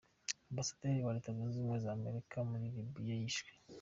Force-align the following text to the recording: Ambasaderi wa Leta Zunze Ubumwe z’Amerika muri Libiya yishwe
Ambasaderi 0.51 1.05
wa 1.05 1.13
Leta 1.15 1.35
Zunze 1.35 1.55
Ubumwe 1.57 1.77
z’Amerika 1.85 2.37
muri 2.49 2.65
Libiya 2.75 3.15
yishwe 3.21 3.51